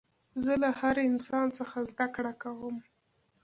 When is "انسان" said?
1.09-1.47